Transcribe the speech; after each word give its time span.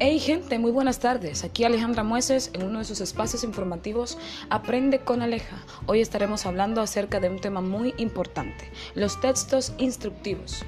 Hey 0.00 0.18
gente, 0.18 0.58
muy 0.58 0.72
buenas 0.72 0.98
tardes. 0.98 1.44
Aquí 1.44 1.62
Alejandra 1.62 2.02
Mueces 2.02 2.50
en 2.52 2.64
uno 2.64 2.80
de 2.80 2.84
sus 2.84 3.00
espacios 3.00 3.44
informativos 3.44 4.18
Aprende 4.50 4.98
con 4.98 5.22
Aleja. 5.22 5.56
Hoy 5.86 6.00
estaremos 6.00 6.46
hablando 6.46 6.80
acerca 6.80 7.20
de 7.20 7.28
un 7.30 7.40
tema 7.40 7.60
muy 7.60 7.94
importante, 7.96 8.68
los 8.96 9.20
textos 9.20 9.72
instructivos. 9.78 10.64